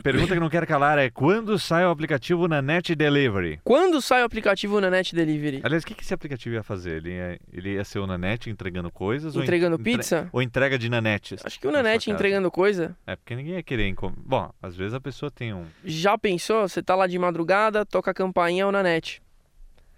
[0.00, 3.60] Pergunta que não quero calar é quando sai o aplicativo na Net Delivery?
[3.64, 5.60] Quando sai o aplicativo na Net Delivery?
[5.64, 6.98] Aliás, o que que esse aplicativo ia fazer?
[6.98, 9.34] Ele ia, ele ia ser o Nanete entregando coisas?
[9.34, 10.28] ou en- Entregando pizza?
[10.32, 11.44] Ou entrega de nanetes?
[11.44, 12.96] Acho que o Nanete entregando coisa.
[13.08, 13.88] É, porque ninguém ia querer...
[13.88, 15.64] encom- Bom, às vezes a pessoa tem um...
[15.84, 16.68] Já pensou?
[16.68, 19.20] Você tá lá de madrugada, toca a campainha, é o Nanete.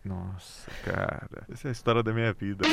[0.05, 2.65] Nossa, cara, essa é a história da minha vida.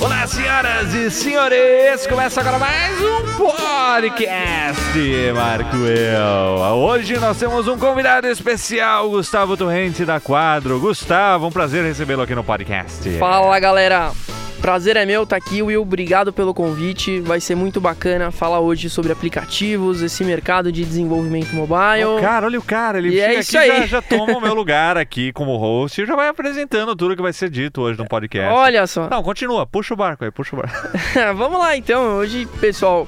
[0.00, 2.06] Olá, senhoras e senhores!
[2.06, 6.60] Começa agora mais um podcast, Marco Eu.
[6.76, 10.80] Hoje nós temos um convidado especial, Gustavo Torrente da Quadro.
[10.80, 13.18] Gustavo, um prazer recebê-lo aqui no podcast.
[13.18, 14.12] Fala galera!
[14.60, 15.80] Prazer é meu, tá aqui, Will.
[15.82, 17.20] Obrigado pelo convite.
[17.20, 22.04] Vai ser muito bacana falar hoje sobre aplicativos, esse mercado de desenvolvimento mobile.
[22.04, 23.86] Ô, cara, olha o cara, ele E é aqui isso já, aí.
[23.86, 27.32] já toma o meu lugar aqui como host e já vai apresentando tudo que vai
[27.32, 28.52] ser dito hoje no podcast.
[28.52, 29.08] Olha só.
[29.08, 30.76] Não, continua, puxa o barco aí, puxa o barco.
[31.36, 32.18] Vamos lá então.
[32.18, 33.06] Hoje, pessoal,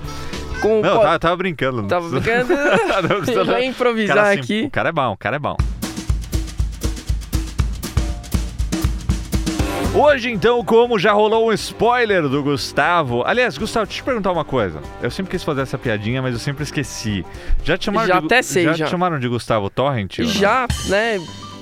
[0.62, 1.82] com Não, po- tava, tava brincando.
[1.82, 2.54] não Tava brincando.
[3.36, 4.64] Não Já improvisar Cara, assim, aqui.
[4.66, 5.56] O cara é bom, o cara é bom.
[9.92, 13.24] Hoje, então, como já rolou um spoiler do Gustavo.
[13.26, 14.80] Aliás, Gustavo, deixa eu te perguntar uma coisa.
[15.02, 17.24] Eu sempre quis fazer essa piadinha, mas eu sempre esqueci.
[17.64, 18.84] Já te chamaram, Já de, até sei, já, já.
[18.86, 20.20] te chamaram de Gustavo Torrent?
[20.20, 21.18] Já, né?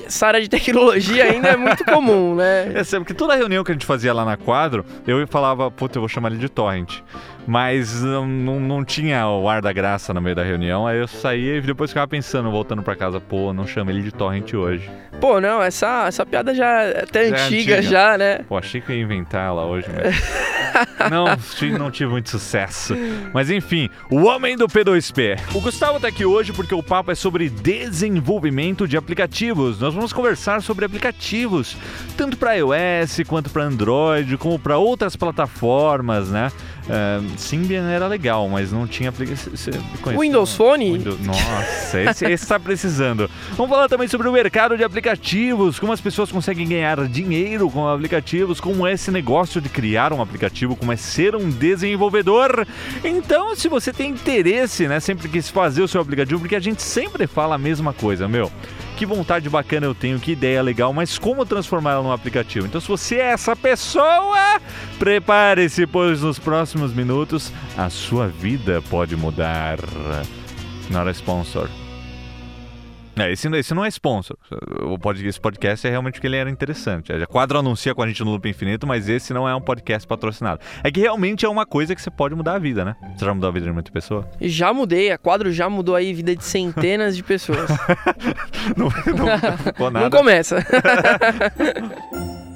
[0.08, 2.72] Essa área de tecnologia ainda é muito comum, né?
[2.78, 5.98] É, sabe, porque toda reunião que a gente fazia lá na quadro, eu falava, puta,
[5.98, 7.00] eu vou chamar ele de Torrent.
[7.46, 11.08] Mas não, não, não tinha o ar da graça no meio da reunião, aí eu
[11.08, 14.90] saía e depois ficava pensando, voltando pra casa, pô, não chama ele de Torrent hoje.
[15.20, 17.82] Pô, não, essa, essa piada já é até Já é antiga, antiga.
[17.82, 18.38] já, né?
[18.48, 20.48] Pô, achei que eu ia inventar ela hoje, mas.
[21.10, 22.94] não, não tive muito sucesso.
[23.32, 25.38] Mas enfim, o homem do P2P.
[25.54, 29.80] O Gustavo tá aqui hoje porque o papo é sobre desenvolvimento de aplicativos.
[29.80, 31.76] Nós vamos conversar sobre aplicativos,
[32.16, 36.52] tanto para iOS quanto para Android, como para outras plataformas, né?
[36.88, 39.50] É, Symbian era legal, mas não tinha aplicação.
[40.18, 40.98] Windows Phone?
[41.22, 43.28] Nossa, esse, esse tá precisando.
[43.56, 47.86] Vamos falar também sobre o mercado de aplicativos, como as pessoas conseguem ganhar dinheiro com
[47.86, 52.66] aplicativos, como é esse negócio de criar um aplicativo, como é ser um desenvolvedor.
[53.04, 56.80] Então, se você tem interesse, né, sempre quis fazer o seu aplicativo, porque a gente
[56.82, 58.50] sempre fala a mesma coisa, meu.
[58.98, 62.66] Que vontade bacana eu tenho, que ideia legal, mas como transformar ela num aplicativo?
[62.66, 64.60] Então, se você é essa pessoa,
[64.98, 69.78] prepare-se, pois nos próximos minutos a sua vida pode mudar.
[70.90, 71.68] Not a sponsor.
[73.18, 74.36] É, esse, esse não é sponsor.
[74.82, 77.12] O pod, esse podcast é realmente porque ele era interessante.
[77.12, 80.06] A Quadro anuncia com a gente no Loop Infinito, mas esse não é um podcast
[80.06, 80.60] patrocinado.
[80.82, 82.96] É que realmente é uma coisa que você pode mudar a vida, né?
[83.16, 84.28] Você já mudou a vida de muita pessoa?
[84.40, 87.68] Já mudei, a quadro já mudou aí a vida de centenas de pessoas.
[88.76, 90.64] Não, não, não Não começa.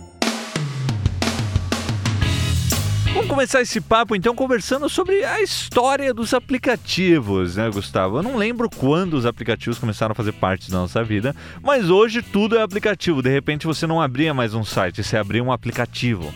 [3.15, 8.17] Vamos começar esse papo então conversando sobre a história dos aplicativos, né, Gustavo?
[8.17, 12.23] Eu não lembro quando os aplicativos começaram a fazer parte da nossa vida, mas hoje
[12.23, 13.21] tudo é aplicativo.
[13.21, 16.33] De repente você não abria mais um site, você abria um aplicativo.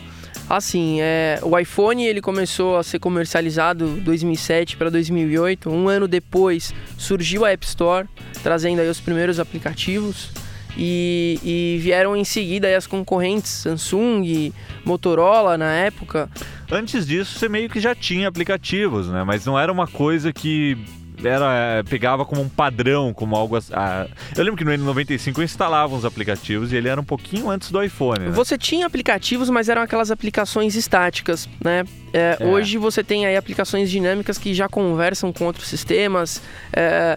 [0.50, 5.70] Assim, é, o iPhone ele começou a ser comercializado 2007 para 2008.
[5.70, 8.06] Um ano depois surgiu a App Store,
[8.42, 10.30] trazendo aí os primeiros aplicativos.
[10.76, 14.52] E, e vieram em seguida as concorrentes Samsung,
[14.84, 16.28] Motorola na época.
[16.70, 19.24] Antes disso, você meio que já tinha aplicativos, né?
[19.24, 20.76] Mas não era uma coisa que
[21.24, 24.06] era pegava como um padrão, como algo ah,
[24.36, 27.70] eu lembro que no N95 eu instalava uns aplicativos e ele era um pouquinho antes
[27.70, 28.30] do iPhone, né?
[28.30, 31.84] Você tinha aplicativos, mas eram aquelas aplicações estáticas, né?
[32.12, 32.46] É, É.
[32.46, 36.42] Hoje você tem aí aplicações dinâmicas que já conversam com outros sistemas.
[36.72, 37.16] É,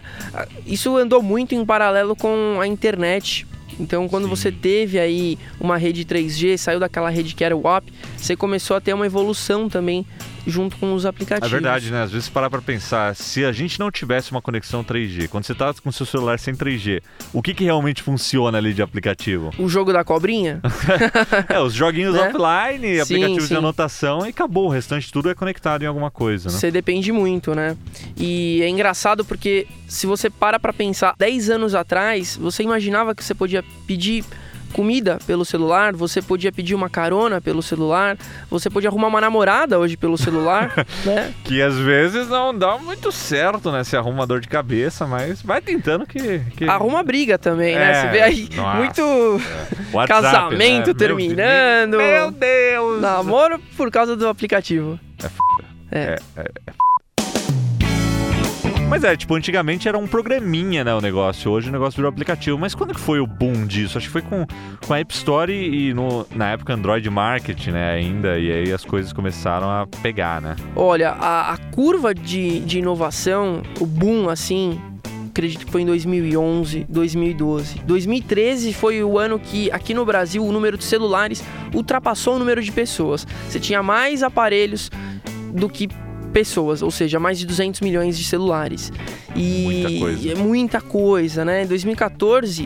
[0.66, 3.46] isso andou muito em paralelo com a internet.
[3.78, 4.30] Então, quando Sim.
[4.30, 8.76] você teve aí uma rede 3G, saiu daquela rede que era o WAP, você começou
[8.76, 10.04] a ter uma evolução também
[10.46, 11.50] junto com os É aplicativos.
[11.50, 12.02] verdade, né?
[12.02, 15.54] Às vezes parar pra pensar, se a gente não tivesse uma conexão 3G, quando você
[15.54, 17.02] tá com seu celular sem 3G,
[17.32, 19.50] o que que realmente funciona ali de aplicativo?
[19.58, 20.60] O jogo da cobrinha?
[21.48, 22.28] é, os joguinhos Né?
[22.34, 23.56] offline, Sim, aplicativos de sim.
[23.56, 24.66] anotação e acabou.
[24.66, 26.56] O restante tudo é conectado em alguma coisa, né?
[26.56, 27.76] Você depende muito, né?
[28.16, 33.22] E é engraçado porque se você para pra pensar, 10 anos atrás, você imaginava que
[33.24, 34.24] você podia pedir
[34.70, 38.16] comida pelo celular, você podia pedir uma carona pelo celular,
[38.50, 40.74] você podia arrumar uma namorada hoje pelo celular,
[41.04, 41.32] né?
[41.44, 43.84] Que às vezes não dá muito certo, né?
[43.84, 46.40] Se arruma dor de cabeça, mas vai tentando que.
[46.56, 46.64] que...
[46.64, 47.90] Arruma briga também, né?
[47.90, 48.78] É, Você vê aí nossa.
[48.78, 49.40] muito
[49.92, 50.94] WhatsApp, casamento né?
[50.94, 51.96] Terminando.
[51.96, 53.00] Meu Deus!
[53.00, 54.98] namoro por causa do aplicativo.
[55.22, 55.36] É f...
[55.92, 55.98] É.
[56.00, 56.89] É, é, é.
[58.90, 61.48] Mas é, tipo, antigamente era um programinha, né, o negócio.
[61.48, 62.58] Hoje o negócio virou aplicativo.
[62.58, 63.96] Mas quando que foi o boom disso?
[63.96, 64.44] Acho que foi com,
[64.84, 68.36] com a App Store e, no, na época, Android Market, né, ainda.
[68.36, 70.56] E aí as coisas começaram a pegar, né?
[70.74, 74.76] Olha, a, a curva de, de inovação, o boom, assim,
[75.28, 77.78] acredito que foi em 2011, 2012.
[77.84, 82.60] 2013 foi o ano que aqui no Brasil o número de celulares ultrapassou o número
[82.60, 83.24] de pessoas.
[83.48, 84.90] Você tinha mais aparelhos
[85.54, 85.88] do que
[86.30, 88.92] pessoas, ou seja, mais de 200 milhões de celulares.
[89.36, 90.32] E Muita coisa.
[90.32, 91.62] é muita coisa, né?
[91.62, 92.64] Em 2014,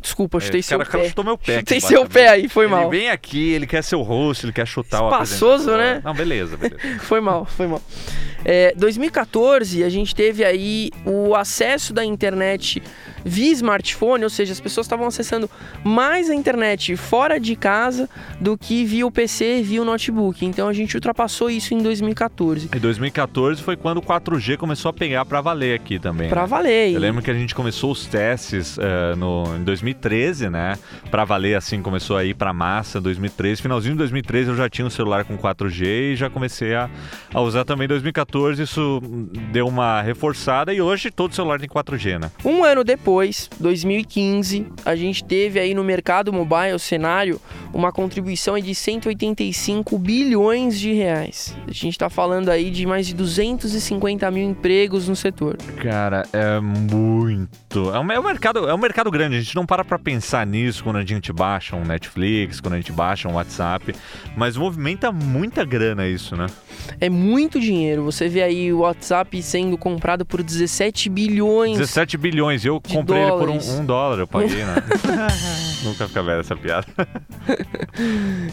[0.00, 1.08] desculpa, eu chutei É, seu cara, o cara pé.
[1.10, 1.58] chutou meu pé.
[1.58, 2.88] Chutei aqui, seu pé aí, foi ele mal.
[2.90, 5.78] vem aqui, ele quer ser o host, ele quer chutar o Espaçoso, apresentador.
[5.96, 6.02] né?
[6.04, 6.80] Não, beleza, beleza.
[7.00, 7.82] Foi mal, foi mal.
[8.44, 12.82] É, 2014, a gente teve aí o acesso da internet
[13.24, 15.50] via smartphone, ou seja, as pessoas estavam acessando
[15.84, 18.08] mais a internet fora de casa
[18.40, 20.44] do que via o PC, via o notebook.
[20.44, 22.70] Então a gente ultrapassou isso em 2014.
[22.74, 26.28] Em 2014 foi quando o 4G começou a pegar pra valer aqui também.
[26.28, 26.46] Pra né?
[26.46, 26.92] valer.
[26.92, 30.78] Eu lembro que a gente começou os testes eh, no, em 2013, né?
[31.10, 33.62] Pra valer assim, começou a ir pra massa em 2013.
[33.62, 36.88] Finalzinho de 2013 eu já tinha um celular com 4G e já comecei a,
[37.32, 38.62] a usar também em 2014.
[38.62, 39.00] Isso
[39.52, 42.30] deu uma reforçada e hoje todo celular tem 4G, né?
[42.44, 43.09] Um ano depois,
[43.58, 47.40] 2015, a gente teve aí no mercado mobile cenário
[47.72, 51.56] uma contribuição de 185 bilhões de reais.
[51.66, 55.56] A gente tá falando aí de mais de 250 mil empregos no setor.
[55.82, 57.90] Cara, é muito.
[57.94, 59.36] É um, é um mercado, é um mercado grande.
[59.36, 62.76] A gente não para pra pensar nisso quando a gente baixa um Netflix, quando a
[62.76, 63.94] gente baixa um WhatsApp.
[64.36, 66.46] Mas movimenta muita grana isso, né?
[67.00, 68.04] É muito dinheiro.
[68.04, 71.78] Você vê aí o WhatsApp sendo comprado por 17 bilhões.
[71.78, 72.64] 17 bilhões.
[72.64, 73.68] Eu de comprei ele por um, dólares.
[73.70, 74.74] um dólar, eu paguei, né?
[75.84, 76.86] Nunca fica velha essa piada.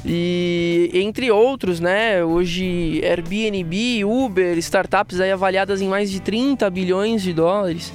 [0.05, 2.23] E entre outros, né?
[2.23, 7.93] Hoje Airbnb, Uber, startups aí avaliadas em mais de 30 bilhões de dólares.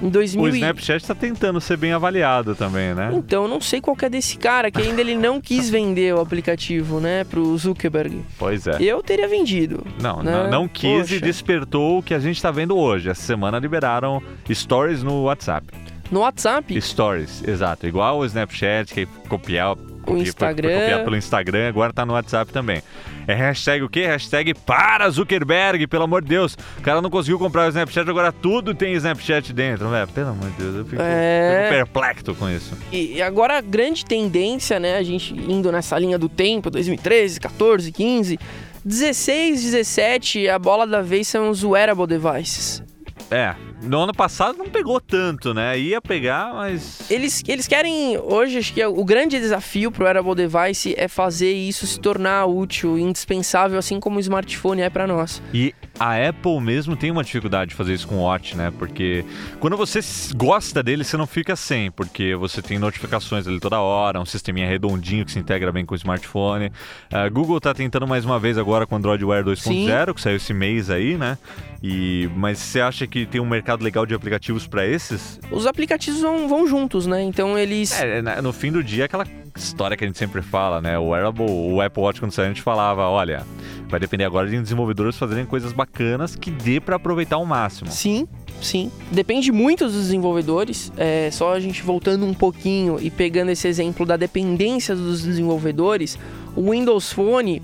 [0.00, 3.10] Em 2000 O e- Snapchat tá tentando ser bem avaliado também, né?
[3.12, 6.20] Então, eu não sei qual é desse cara que ainda ele não quis vender o
[6.20, 8.24] aplicativo, né, pro Zuckerberg.
[8.38, 8.76] Pois é.
[8.80, 9.84] Eu teria vendido.
[10.00, 10.30] Não, né?
[10.32, 11.20] não, não quis e Poxa.
[11.20, 13.08] despertou o que a gente tá vendo hoje.
[13.10, 14.22] Essa semana liberaram
[14.52, 15.66] stories no WhatsApp.
[16.10, 17.86] No WhatsApp, Stories, exato.
[17.86, 20.70] Igual o Snapchat, que copiar o Instagram.
[20.80, 22.82] copiar pelo Instagram, agora tá no WhatsApp também.
[23.28, 24.06] É hashtag o quê?
[24.06, 26.56] Hashtag para Zuckerberg, pelo amor de Deus.
[26.78, 30.08] O cara não conseguiu comprar o Snapchat, agora tudo tem Snapchat dentro, velho.
[30.08, 31.68] Pelo amor de Deus, eu fico, É.
[31.68, 32.74] fico perplexo com isso.
[32.90, 37.92] E agora a grande tendência, né, a gente indo nessa linha do tempo, 2013, 14,
[37.92, 38.38] 15,
[38.82, 42.82] 16, 17, a bola da vez são os wearable devices.
[43.30, 45.78] É, no ano passado não pegou tanto, né?
[45.78, 47.10] Ia pegar, mas.
[47.10, 51.52] Eles, eles querem, hoje, acho que é o grande desafio pro wearable device é fazer
[51.52, 55.42] isso se tornar útil, indispensável, assim como o smartphone é para nós.
[55.52, 58.72] E a Apple mesmo tem uma dificuldade de fazer isso com o Watch, né?
[58.78, 59.24] Porque
[59.58, 60.00] quando você
[60.36, 64.68] gosta dele, você não fica sem, porque você tem notificações ali toda hora, um sisteminha
[64.68, 66.70] redondinho que se integra bem com o smartphone.
[67.12, 70.36] A Google tá tentando mais uma vez agora com o Android Wear 2.0, que saiu
[70.36, 71.36] esse mês aí, né?
[71.82, 75.40] E mas você acha que tem um mercado legal de aplicativos para esses?
[75.50, 77.22] Os aplicativos vão, vão juntos, né?
[77.22, 78.00] Então eles.
[78.00, 79.24] É, no fim do dia, aquela
[79.58, 80.98] história que a gente sempre fala, né?
[80.98, 83.46] O Wearable, o Apple Watch, quando saiu, a gente falava, olha,
[83.88, 87.90] vai depender agora de desenvolvedores fazerem coisas bacanas que dê para aproveitar ao máximo.
[87.90, 88.26] Sim,
[88.60, 88.90] sim.
[89.10, 90.92] Depende muito dos desenvolvedores.
[90.96, 96.18] É só a gente voltando um pouquinho e pegando esse exemplo da dependência dos desenvolvedores,
[96.56, 97.62] o Windows Phone.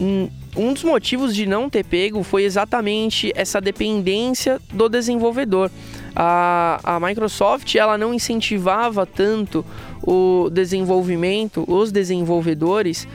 [0.00, 5.70] hum, Um dos motivos de não ter pego foi exatamente essa dependência do desenvolvedor.
[6.14, 9.64] A, a Microsoft ela não incentivava tanto
[10.02, 13.06] o desenvolvimento, os desenvolvedores,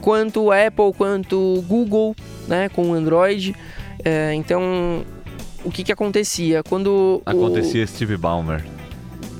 [0.00, 2.14] quanto o Apple, quanto o Google,
[2.46, 3.54] né, com o Android.
[4.04, 5.04] É, então,
[5.64, 6.62] o que que acontecia?
[6.62, 8.75] Quando Acontecia Steve Ballmer.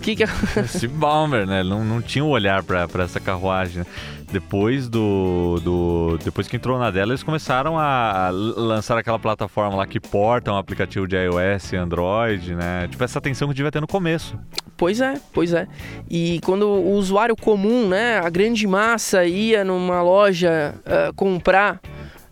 [0.07, 0.25] Que que
[0.69, 1.65] Steve Ballmer, né?
[1.65, 3.79] Não, não tinha o olhar pra, pra essa carruagem.
[3.81, 3.87] né?
[4.31, 6.19] Depois do, do.
[6.23, 10.57] Depois que entrou na dela, eles começaram a lançar aquela plataforma lá que porta um
[10.57, 12.87] aplicativo de iOS e Android, né?
[12.89, 14.39] Tipo, essa atenção que devia ter no começo.
[14.77, 15.67] Pois é, pois é.
[16.09, 21.81] E quando o usuário comum, né, a grande massa ia numa loja ah, comprar,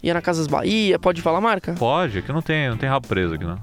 [0.04, 1.72] ia na Casas Bahia, pode falar a marca?
[1.72, 3.58] Pode, que não tem, não tem rabo preso aqui, não.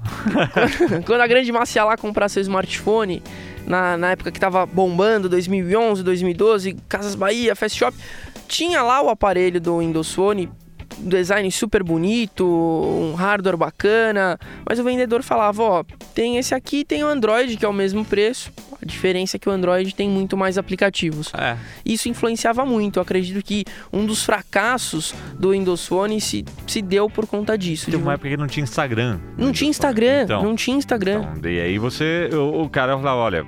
[1.06, 3.22] quando a grande massa ia lá comprar seu smartphone,
[3.64, 7.96] na, na época que tava bombando, 2011, 2012, Casas Bahia, Fast Shop,
[8.48, 10.50] tinha lá o aparelho do Windows Phone,
[11.02, 16.78] um design super bonito, um hardware bacana, mas o vendedor falava, ó, tem esse aqui
[16.78, 18.50] e tem o Android, que é o mesmo preço.
[18.80, 21.30] A diferença é que o Android tem muito mais aplicativos.
[21.38, 21.56] É.
[21.84, 22.98] Isso influenciava muito.
[22.98, 27.84] Eu acredito que um dos fracassos do Windows Phone se, se deu por conta disso.
[27.84, 29.20] Teve uma época que não tinha Instagram.
[29.38, 31.24] Não tinha Instagram, Então, não tinha Instagram.
[31.36, 33.46] Então, e aí você, o, o cara falava, olha,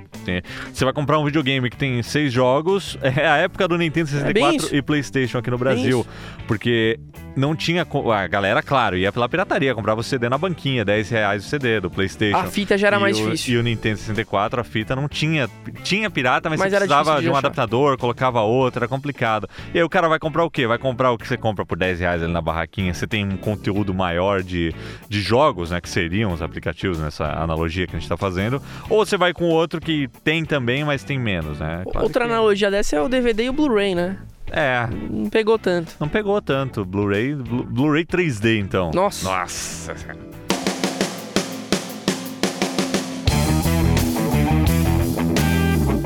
[0.71, 4.31] você vai comprar um videogame que tem seis jogos, é a época do Nintendo É
[4.31, 4.75] bem 64 isso.
[4.75, 6.07] e Playstation aqui no Brasil,
[6.47, 6.97] porque
[7.45, 7.85] não tinha.
[8.15, 11.79] A galera, claro, ia pela pirataria, comprava o CD na banquinha, 10 reais o CD
[11.79, 12.37] do PlayStation.
[12.37, 13.53] A fita já era E mais o- difícil.
[13.53, 15.47] E o Nintendo 64, a fita não tinha.
[15.83, 17.39] Tinha pirata, mas, Mas você precisava de de um achar.
[17.39, 19.47] adaptador, colocava outro, era complicado.
[19.73, 20.65] E aí o cara vai comprar o quê?
[20.65, 22.93] Vai comprar o que você compra por 10 reais ali na barraquinha.
[22.93, 24.73] Você tem um conteúdo maior de,
[25.07, 25.79] de jogos, né?
[25.79, 28.61] Que seriam os aplicativos nessa analogia que a gente tá fazendo.
[28.89, 31.81] Ou você vai com outro que tem também, mas tem menos, né?
[31.91, 34.17] Claro Outra que- analogia dessa é o DVD e o Blu-ray, né?
[34.51, 35.95] É, Não pegou tanto.
[35.99, 36.85] não pegou tanto.
[36.85, 38.91] Blu-ray Blu- Blu-ray 3D, então.
[38.93, 39.25] Nossa.
[39.29, 39.95] Nossa.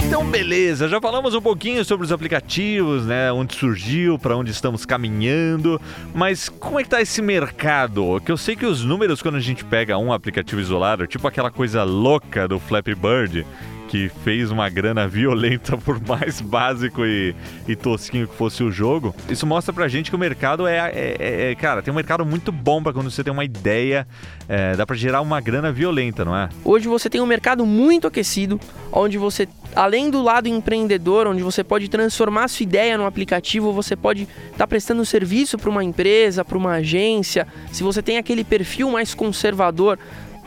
[0.07, 3.31] Então, beleza, já falamos um pouquinho sobre os aplicativos, né?
[3.31, 5.79] Onde surgiu, para onde estamos caminhando.
[6.13, 8.19] Mas como é que tá esse mercado?
[8.25, 11.51] Que eu sei que os números, quando a gente pega um aplicativo isolado, tipo aquela
[11.51, 13.45] coisa louca do Flappy Bird,
[13.89, 17.35] que fez uma grana violenta por mais básico e,
[17.67, 19.15] e tosquinho que fosse o jogo.
[19.27, 22.23] Isso mostra pra gente que o mercado é, é- é- é- cara, tem um mercado
[22.23, 24.07] muito bom pra quando você tem uma ideia,
[24.47, 26.49] é, dá pra gerar uma grana violenta, não é?
[26.63, 28.59] Hoje você tem um mercado muito aquecido,
[28.91, 33.95] onde você, além do lado empreendedor, onde você pode transformar sua ideia num aplicativo, você
[33.95, 37.47] pode estar prestando serviço para uma empresa, para uma agência.
[37.71, 39.97] Se você tem aquele perfil mais conservador,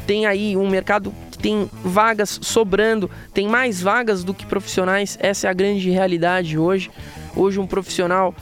[0.06, 5.18] tem aí um mercado tem vagas sobrando, tem mais vagas do que profissionais.
[5.20, 6.90] Essa é a grande realidade hoje.
[7.34, 8.34] Hoje um profissional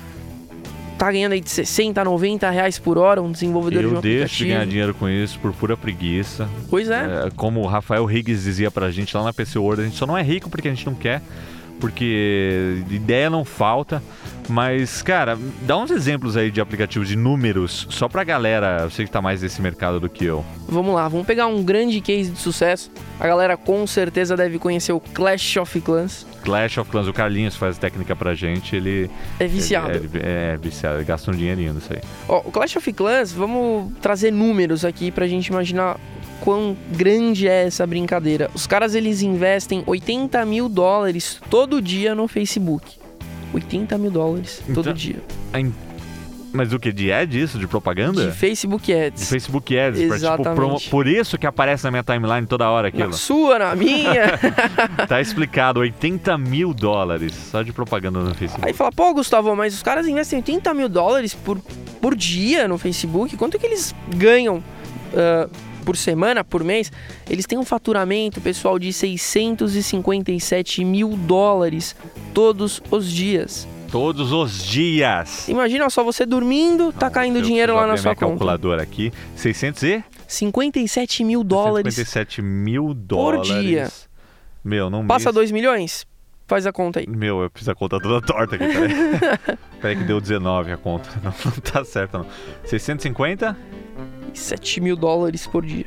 [0.99, 4.01] tá ganhando aí de 60 a 90 reais por hora, um desenvolvedor de Eu um
[4.03, 4.51] deixo de aplicativo.
[4.51, 6.47] ganhar dinheiro com isso por pura preguiça.
[6.69, 7.27] Pois é.
[7.27, 10.07] É, como o Rafael Higgs dizia pra gente lá na PC World, a gente só
[10.07, 11.23] não é rico porque a gente não quer,
[11.81, 14.03] porque ideia não falta.
[14.51, 19.05] Mas, cara, dá uns exemplos aí de aplicativos de números, só pra galera, eu sei
[19.05, 20.45] que tá mais nesse mercado do que eu.
[20.69, 22.91] Vamos lá, vamos pegar um grande case de sucesso.
[23.21, 26.27] A galera com certeza deve conhecer o Clash of Clans.
[26.43, 29.93] Clash of Clans, o Carlinhos faz técnica pra gente, ele É viciado.
[29.93, 32.01] ele- é, é viciado, ele gasta um dinheirinho nisso aí.
[32.29, 35.97] Ó, o Clash of Clans, vamos trazer números aqui pra gente imaginar
[36.41, 38.51] quão grande é essa brincadeira.
[38.55, 42.99] Os caras eles investem 80 mil dólares todo dia no Facebook.
[43.53, 45.17] 80 mil dólares todo Então- dia.
[46.53, 46.93] Mas o que?
[46.93, 47.61] De ad isso?
[47.61, 48.27] De propaganda?
[48.27, 49.29] De Facebook De Ads.
[49.31, 50.55] Facebook Ads, pra, tipo, Exatamente.
[50.57, 53.11] promo- por isso que aparece na minha timeline toda hora aquilo.
[53.11, 54.37] Na sua, na minha.
[55.07, 58.67] Tá explicado, 80 mil dólares só de propaganda no Facebook.
[58.67, 61.57] Aí fala, pô, Gustavo, mas os caras investem 80 mil dólares por,
[62.01, 63.37] por dia no Facebook.
[63.37, 64.61] Quanto que eles ganham
[65.15, 65.49] ah,
[65.91, 66.93] por semana, por mês?
[67.29, 71.97] Eles têm um faturamento, pessoal, de 657 mil dólares
[72.33, 73.67] todos os dias.
[73.91, 75.49] Todos os dias.
[75.49, 78.27] Imagina só, você dormindo, tá Não, caindo eu dinheiro lá na sua conta.
[78.29, 79.13] calculadora aqui.
[79.35, 80.05] 600 e?
[80.29, 83.49] 57 mil dólares 57 mil por dólares.
[83.49, 83.89] dia.
[84.63, 86.07] Meu, não Passa mês- 2 milhões?
[86.47, 87.07] Faz a conta aí.
[87.09, 89.59] Meu, eu fiz a conta toda torta aqui, peraí.
[89.83, 91.09] peraí que deu 19 a conta.
[91.23, 92.27] Não, não tá certo, não.
[92.65, 93.57] 650
[94.35, 95.87] 7 mil dólares por dia.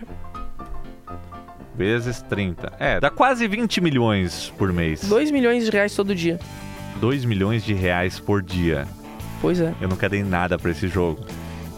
[1.76, 2.74] vezes 30.
[2.80, 5.04] É, dá quase 20 milhões por mês.
[5.04, 6.40] 2 milhões de reais todo dia.
[7.00, 8.88] 2 milhões de reais por dia.
[9.42, 9.74] Pois é.
[9.82, 11.26] Eu nunca dei nada pra esse jogo.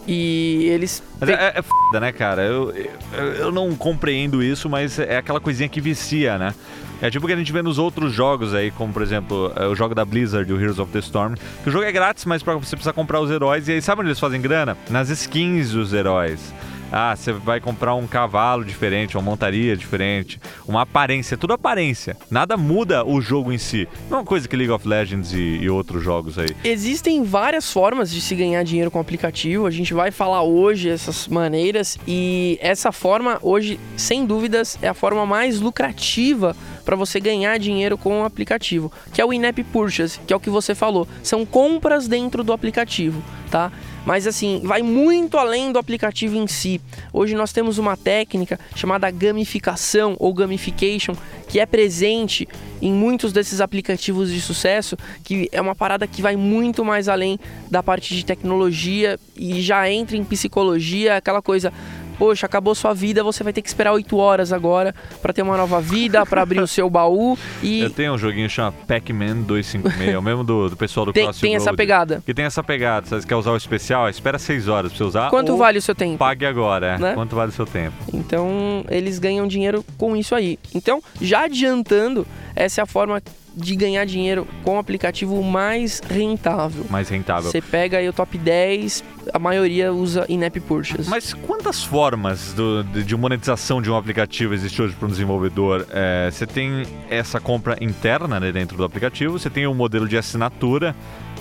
[0.06, 2.42] E eles Mas é, é, é foda, né, cara?
[2.42, 2.72] Eu,
[3.12, 6.54] eu, eu não compreendo isso, mas é aquela coisinha que vicia, né?
[7.00, 9.66] É tipo o que a gente vê nos outros jogos aí, como por exemplo é,
[9.66, 11.34] o jogo da Blizzard, o Heroes of the Storm.
[11.62, 13.68] Que o jogo é grátis, mas pra você precisa comprar os heróis.
[13.68, 14.76] E aí, sabe onde eles fazem grana?
[14.88, 16.52] Nas skins dos heróis.
[16.92, 22.16] Ah, você vai comprar um cavalo diferente, uma montaria diferente, uma aparência, tudo aparência.
[22.30, 23.88] Nada muda o jogo em si.
[24.08, 26.48] Não é uma coisa que League of Legends e, e outros jogos aí.
[26.64, 29.66] Existem várias formas de se ganhar dinheiro com aplicativo.
[29.66, 34.94] A gente vai falar hoje essas maneiras e essa forma hoje, sem dúvidas, é a
[34.94, 40.20] forma mais lucrativa para você ganhar dinheiro com o aplicativo, que é o in-app purchase,
[40.24, 41.06] que é o que você falou.
[41.22, 43.72] São compras dentro do aplicativo, tá?
[44.06, 46.80] Mas assim, vai muito além do aplicativo em si.
[47.12, 51.12] Hoje nós temos uma técnica chamada gamificação ou gamification,
[51.48, 52.48] que é presente
[52.80, 57.36] em muitos desses aplicativos de sucesso, que é uma parada que vai muito mais além
[57.68, 61.72] da parte de tecnologia e já entra em psicologia, aquela coisa.
[62.18, 65.56] Poxa, acabou sua vida, você vai ter que esperar 8 horas agora para ter uma
[65.56, 70.14] nova vida, para abrir o seu baú e Eu tenho um joguinho chamado Pac-Man 256,
[70.14, 71.42] é o mesmo do, do pessoal do tem, Crossroad.
[71.42, 72.22] tem essa pegada.
[72.24, 73.06] Que tem essa pegada.
[73.06, 75.30] Se você quer usar o especial, espera 6 horas pra você usar.
[75.30, 76.18] Quanto vale o seu tempo?
[76.18, 76.98] Pague agora.
[76.98, 77.14] Né?
[77.14, 77.96] Quanto vale o seu tempo?
[78.12, 80.58] Então, eles ganham dinheiro com isso aí.
[80.74, 83.22] Então, já adiantando, essa é a forma
[83.56, 86.84] de ganhar dinheiro com o aplicativo mais rentável.
[86.90, 87.50] Mais rentável.
[87.50, 91.08] Você pega aí o top 10, a maioria usa in-app purchase.
[91.08, 95.86] Mas quantas formas do- de, monetização de um aplicativo existe hoje para um desenvolvedor?
[95.90, 100.18] É, você tem essa compra interna né, dentro do aplicativo, você tem o modelo de
[100.18, 100.94] assinatura,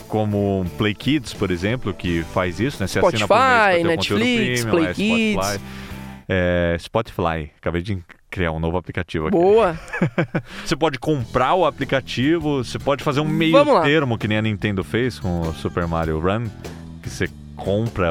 [0.08, 2.88] como Play Kids, por exemplo, que faz isso, né?
[2.88, 5.46] Você Spotify, assina por mês Netflix, premium, Play é, Kids.
[5.46, 5.64] Spotify.
[6.30, 7.52] É, Spotify.
[7.58, 7.98] Acabei de
[8.30, 9.38] criar um novo aplicativo aqui.
[9.38, 9.80] Boa.
[10.66, 14.84] Você pode comprar o aplicativo, você pode fazer um meio termo que nem a Nintendo
[14.84, 16.46] fez com o Super Mario Run,
[17.02, 18.08] que você compra.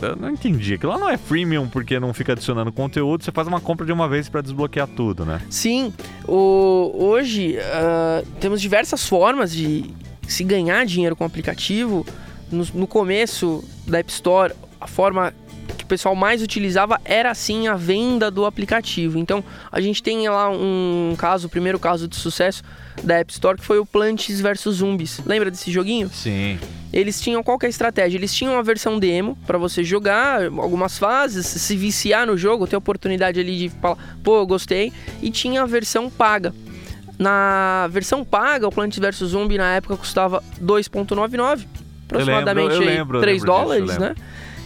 [0.00, 0.74] Eu não entendi.
[0.74, 3.92] Aquilo lá não é freemium porque não fica adicionando conteúdo, você faz uma compra de
[3.92, 5.40] uma vez pra desbloquear tudo, né?
[5.48, 5.92] Sim,
[6.26, 9.84] o- hoje ah, temos diversas formas de
[10.26, 12.04] se ganhar dinheiro com o aplicativo.
[12.50, 15.32] No, no começo da App Store, a forma
[15.92, 19.18] pessoal mais utilizava era sim a venda do aplicativo.
[19.18, 22.62] Então a gente tem lá um caso, o primeiro caso de sucesso
[23.02, 25.20] da App Store que foi o Plants vs Zombies.
[25.26, 26.08] Lembra desse joguinho?
[26.08, 26.58] Sim.
[26.90, 28.16] Eles tinham qual é a estratégia?
[28.16, 32.76] Eles tinham uma versão demo pra você jogar algumas fases, se viciar no jogo, ter
[32.76, 36.54] a oportunidade ali de falar, pô, gostei, e tinha a versão paga.
[37.18, 41.66] Na versão paga, o Plants vs Zombie na época custava 2.99,
[42.06, 44.14] aproximadamente eu lembro, eu 3 lembro disso, dólares, eu né?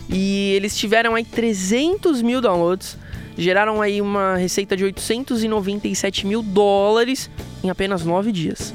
[0.08, 2.96] E eles tiveram aí 300 mil downloads,
[3.36, 7.30] geraram aí uma receita de 897 mil dólares
[7.62, 8.74] em apenas 9 dias.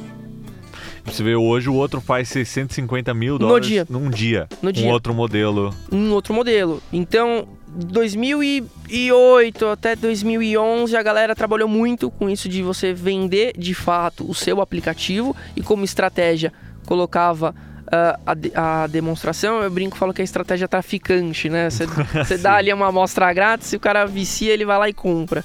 [1.06, 3.88] Você vê hoje o outro faz 650 mil dólares dia.
[3.90, 4.48] num dia.
[4.62, 4.92] No um dia.
[4.92, 5.74] outro modelo.
[5.92, 6.82] um outro modelo.
[6.94, 14.30] Então, 2008 até 2011 a galera trabalhou muito com isso de você vender de fato
[14.30, 16.52] o seu aplicativo e como estratégia
[16.86, 17.56] colocava
[17.92, 18.20] ah,
[18.56, 21.70] a, a demonstração, eu brinco, falo que é estratégia traficante, né?
[21.70, 21.86] Você,
[22.40, 25.44] dá ali uma amostra grátis, se o cara vicia, ele vai lá e compra.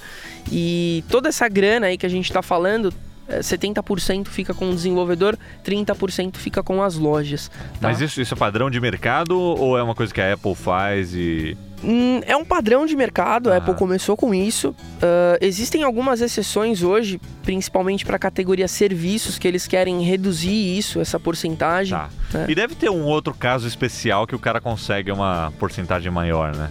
[0.49, 2.93] E toda essa grana aí que a gente tá falando,
[3.27, 7.49] eh, 70% fica com o desenvolvedor, 30% fica com as lojas.
[7.49, 7.89] tá?
[7.89, 11.13] Mas isso, isso é padrão de mercado ou é uma coisa que a Apple faz
[11.13, 11.57] e.
[11.83, 13.57] Hum, é um padrão de mercado, a Ah.
[13.57, 14.75] Apple começou com isso.
[15.01, 20.99] Ah, existem algumas exceções hoje, principalmente para a categoria serviços, que eles querem reduzir isso,
[20.99, 21.97] essa porcentagem.
[21.97, 22.09] Tá.
[22.33, 22.45] É.
[22.51, 26.69] E deve ter um outro caso especial que o cara consegue uma porcentagem maior, né?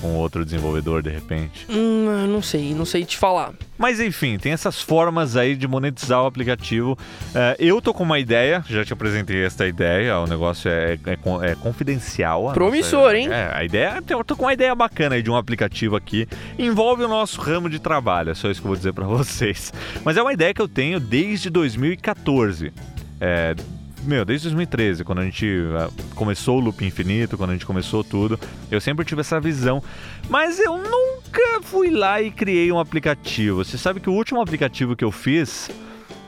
[0.00, 1.66] Com outro desenvolvedor, de repente.
[1.68, 3.52] Hum, eu não sei, não sei te falar.
[3.76, 6.96] Mas enfim, tem essas formas aí de monetizar o aplicativo.
[7.34, 11.16] É, eu tô com uma ideia, já te apresentei essa ideia, o negócio é, é
[11.16, 12.52] con- é confidencial.
[12.52, 13.28] Promissor, nossa- hein?
[13.32, 16.28] É, a ideia, eu tô com uma ideia bacana aí de um aplicativo aqui.
[16.56, 19.72] Envolve o nosso ramo de trabalho, é só isso que eu vou dizer pra vocês.
[20.04, 22.72] Mas é uma ideia que eu tenho desde 2014.
[23.20, 23.54] É,
[24.04, 28.02] meu, desde 2013, quando a gente ah, começou o Loop Infinito, quando a gente começou
[28.02, 28.38] tudo,
[28.70, 29.82] eu sempre tive essa visão.
[30.28, 33.64] Mas eu nunca fui lá e criei um aplicativo.
[33.64, 35.70] Você sabe que o último aplicativo que eu fiz.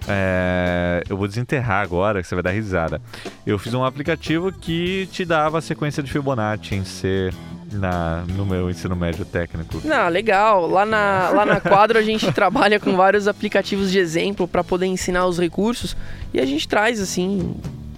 [0.08, 3.00] é, Eu vou desenterrar agora, que você vai dar risada.
[3.46, 7.30] Eu fiz um aplicativo que te dava a sequência de Fibonacci em C
[7.72, 9.80] na, no meu ensino médio técnico.
[9.84, 10.66] Não, legal.
[10.66, 14.86] Lá na, lá na quadra a gente trabalha com vários aplicativos de exemplo para poder
[14.86, 15.96] ensinar os recursos
[16.32, 17.54] e a gente traz assim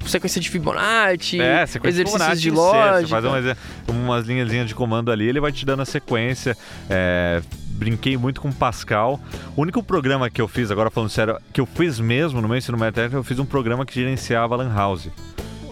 [0.06, 3.08] sequência de Fibonacci, É, sequência exercícios Fibonacci de C, Você lógica.
[3.22, 3.56] faz
[3.88, 6.56] um umas linhas de comando ali, ele vai te dando a sequência.
[6.90, 9.20] É, brinquei muito com Pascal.
[9.56, 12.56] O único programa que eu fiz, agora falando sério, que eu fiz mesmo no meu
[12.56, 15.08] ensino médio técnico, eu fiz um programa que gerenciava Lan House.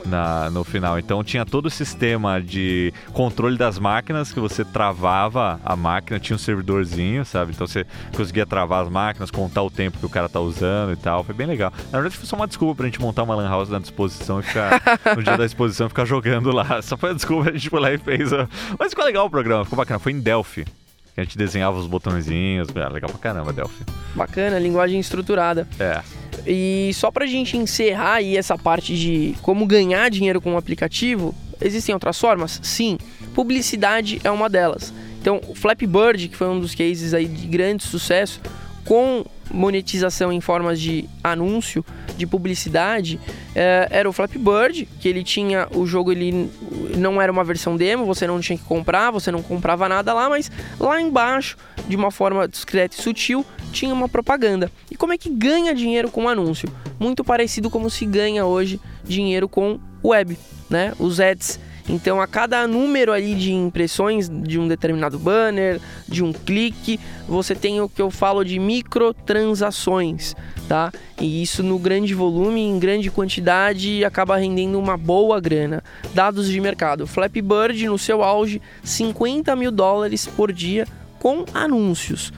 [0.06, 0.98] Na, no final.
[0.98, 6.34] Então tinha todo o sistema de controle das máquinas que você travava a máquina, tinha
[6.34, 7.52] um servidorzinho, sabe?
[7.52, 7.86] Então você
[8.16, 11.22] conseguia travar as máquinas, contar o tempo que o cara tá usando e tal.
[11.24, 11.72] Foi bem legal.
[11.92, 14.42] Na verdade, foi só uma desculpa pra gente montar uma Lan House na disposição e
[14.42, 14.80] ficar
[15.16, 16.80] no dia da exposição ficar jogando lá.
[16.82, 18.30] Só foi a desculpa, a gente foi lá e fez.
[18.78, 19.98] Mas ficou legal o programa, ficou bacana.
[19.98, 20.64] Foi em Delphi.
[21.14, 22.68] Que a gente desenhava os botõezinhos.
[22.74, 23.84] Ah, legal pra caramba, Delphi.
[24.14, 25.66] Bacana, linguagem estruturada.
[25.78, 26.02] É.
[26.46, 31.34] E só pra gente encerrar aí essa parte de como ganhar dinheiro com o aplicativo,
[31.60, 32.60] existem outras formas?
[32.62, 32.98] Sim.
[33.34, 34.92] Publicidade é uma delas.
[35.20, 38.40] Então, o Flappy Bird, que foi um dos cases aí de grande sucesso,
[38.84, 41.84] com monetização em formas de anúncio,
[42.16, 43.18] de publicidade,
[43.54, 46.50] é, era o Flappy Bird, que ele tinha o jogo, ele
[46.96, 50.28] não era uma versão demo, você não tinha que comprar, você não comprava nada lá,
[50.28, 51.56] mas lá embaixo,
[51.88, 54.70] de uma forma discreta e sutil, tinha uma propaganda.
[54.90, 56.68] E como é que ganha dinheiro com anúncio?
[56.98, 60.36] Muito parecido como se ganha hoje dinheiro com web,
[60.68, 60.92] né?
[60.98, 61.58] Os ads.
[61.90, 67.52] Então, a cada número ali de impressões de um determinado banner, de um clique, você
[67.52, 70.36] tem o que eu falo de microtransações,
[70.68, 70.92] tá?
[71.20, 75.82] E isso no grande volume, em grande quantidade, acaba rendendo uma boa grana.
[76.14, 80.86] Dados de mercado: Flappy Bird no seu auge, 50 mil dólares por dia
[81.18, 82.32] com anúncios.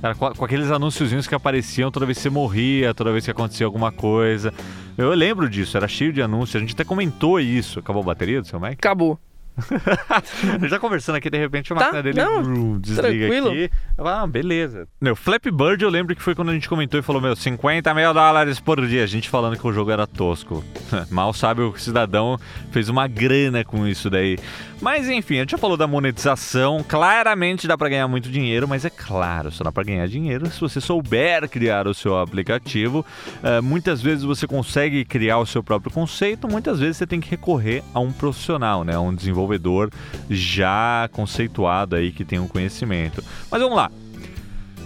[0.00, 3.66] Cara, com, aqueles anúnciozinhos que apareciam toda vez que você morria, toda vez que acontecia
[3.66, 4.54] alguma coisa.
[4.96, 6.56] Eu lembro disso, era cheio de anúncios.
[6.56, 7.78] A gente até comentou isso.
[7.80, 8.72] Acabou a bateria do seu Mac?
[8.72, 9.18] Acabou.
[10.68, 13.48] Já conversando aqui, de repente a Tá, máquina dele não, brum, desliga tranquilo.
[13.48, 13.70] aqui.
[13.96, 14.86] Ah, beleza.
[15.00, 17.94] Meu, Flappy Bird eu lembro que foi quando a gente comentou e falou, meu, 50
[17.94, 19.02] mil dólares por dia.
[19.02, 20.62] A gente falando que o jogo era tosco.
[21.10, 22.38] Mal sabe o cidadão
[22.70, 24.38] fez uma grana com isso daí.
[24.80, 26.84] Mas enfim, a gente já falou da monetização.
[26.86, 30.60] Claramente dá pra ganhar muito dinheiro, mas é claro, só dá pra ganhar dinheiro se
[30.60, 33.04] você souber criar o seu aplicativo.
[33.42, 37.30] Eh, muitas vezes você consegue criar o seu próprio conceito, muitas vezes você tem que
[37.30, 38.98] recorrer a um profissional, né?
[38.98, 39.90] Um desenvolvedor
[40.28, 43.24] já conceituado aí que tem um conhecimento.
[43.50, 43.90] Mas vamos lá.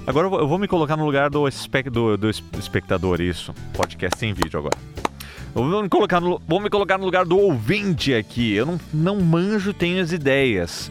[0.06, 3.52] Agora eu vou- me colocar no lugar do, espec- do- do es- espectador, isso.
[3.74, 4.78] Podcast em vídeo agora.
[5.54, 8.52] Vou me colocar no, vou me colocar no lugar do ouvinte aqui.
[8.52, 10.90] Eu não, não manjo, tenho as ideias.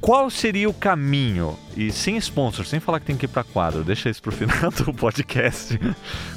[0.00, 1.56] Qual seria o caminho?
[1.76, 4.70] E sem sponsor, sem falar que tem que ir pra quadro, deixa isso pro final
[4.70, 5.78] do podcast.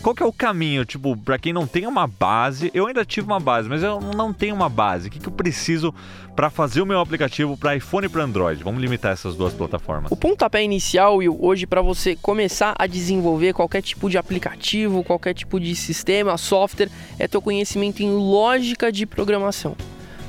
[0.02, 2.71] Qual que é o caminho, tipo, pra quem não tem uma base?
[2.73, 5.08] Eu ainda tive uma base, mas eu não tenho uma base.
[5.08, 5.93] O que, que eu preciso
[6.36, 8.63] pra fazer o meu aplicativo pra iPhone e pra Android?
[8.63, 10.12] Vamos limitar essas duas plataformas.
[10.12, 15.34] O pontapé inicial, Will, hoje para você começar a desenvolver qualquer tipo de aplicativo, qualquer
[15.34, 19.76] tipo de sistema, software, é teu conhecimento em lógica de programação.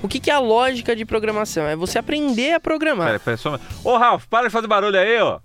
[0.03, 1.67] O que, que é a lógica de programação?
[1.67, 3.09] É você aprender a programar.
[3.09, 3.59] Pera, pera, só...
[3.83, 5.41] Ô, Ralf, para de fazer barulho aí, ó.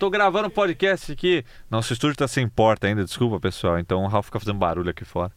[0.00, 1.44] Tô gravando um podcast aqui.
[1.70, 3.78] Nosso estúdio tá sem porta ainda, desculpa, pessoal.
[3.78, 5.30] Então o Ralf fica fazendo barulho aqui fora.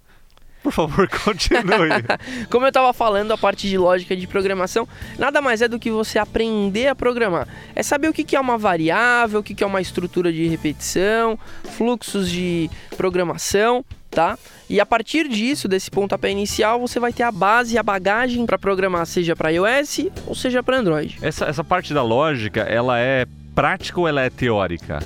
[0.64, 1.90] Por favor, continue.
[2.50, 4.88] Como eu estava falando, a parte de lógica de programação
[5.20, 7.48] nada mais é do que você aprender a programar.
[7.76, 11.38] É saber o que é uma variável, o que é uma estrutura de repetição,
[11.76, 14.38] fluxos de programação, tá?
[14.70, 18.46] E a partir disso, desse pontapé inicial, você vai ter a base e a bagagem
[18.46, 21.18] para programar, seja para iOS ou seja para Android.
[21.22, 25.00] essa, essa parte da lógica, ela é prática ou ela é teórica?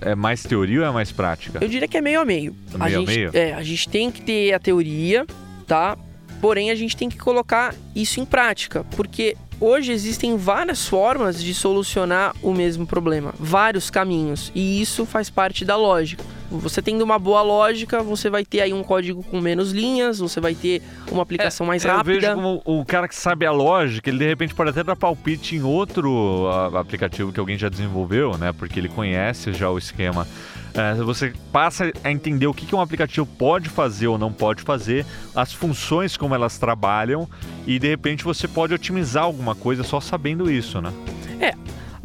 [0.00, 1.58] É mais teoria ou é mais prática?
[1.60, 2.54] Eu diria que é meio a meio.
[2.74, 3.30] a Meio a gente, meio?
[3.32, 5.26] É, a gente tem que ter a teoria,
[5.66, 5.96] tá?
[6.40, 11.54] Porém, a gente tem que colocar isso em prática, porque hoje existem várias formas de
[11.54, 16.22] solucionar o mesmo problema, vários caminhos, e isso faz parte da lógica.
[16.50, 20.40] Você tendo uma boa lógica, você vai ter aí um código com menos linhas, você
[20.40, 20.80] vai ter
[21.10, 22.20] uma aplicação mais É, Eu rápida.
[22.20, 25.56] vejo como o cara que sabe a lógica, ele de repente pode até dar palpite
[25.56, 28.52] em outro aplicativo que alguém já desenvolveu, né?
[28.52, 30.26] Porque ele conhece já o esquema.
[30.74, 34.62] É, você passa a entender o que, que um aplicativo pode fazer ou não pode
[34.62, 37.26] fazer, as funções como elas trabalham,
[37.66, 40.92] e de repente você pode otimizar alguma coisa só sabendo isso, né?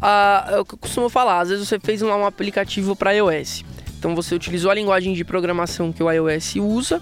[0.04, 3.64] Ah, eu costumo falar, às vezes você fez um, um aplicativo para iOS.
[4.02, 7.00] Então você utilizou a linguagem de programação que o iOS usa,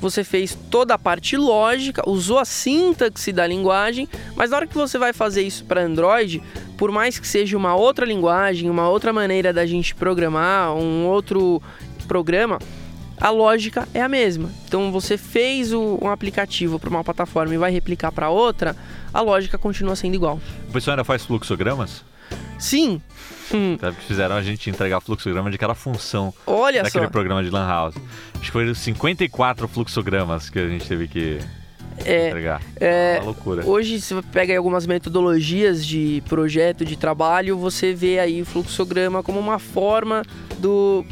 [0.00, 4.74] você fez toda a parte lógica, usou a sintaxe da linguagem, mas na hora que
[4.74, 6.42] você vai fazer isso para Android,
[6.76, 11.62] por mais que seja uma outra linguagem, uma outra maneira da gente programar, um outro
[12.08, 12.58] programa,
[13.20, 14.50] a lógica é a mesma.
[14.66, 18.74] Então você fez o- um aplicativo para uma plataforma e vai replicar para outra,
[19.14, 20.40] a lógica continua sendo igual.
[20.68, 22.02] O pessoal ainda faz fluxogramas?
[22.62, 23.00] Sim.
[23.52, 27.10] Hum, Sabe que fizeram a gente entregar fluxograma de cada função olha daquele só.
[27.10, 27.94] programa de Lan House.
[28.34, 31.38] Acho que foram 54 fluxogramas que a gente teve que
[32.04, 32.62] É, entregar.
[32.80, 33.66] é, Uma loucura.
[33.66, 38.46] Hoje, se você pega aí algumas metodologias de projeto, de trabalho, você vê aí o
[38.46, 40.22] fluxograma como uma forma
[40.58, 41.04] do